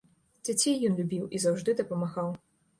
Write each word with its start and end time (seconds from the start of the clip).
Дзяцей 0.49 0.79
ён 0.89 0.97
любіў 1.01 1.29
і 1.37 1.43
заўжды 1.45 1.79
дапамагаў. 1.85 2.37